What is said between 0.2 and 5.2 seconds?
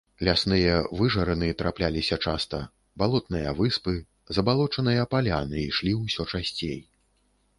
Лясныя выжарыны трапляліся часта, балотныя выспы, забалочаныя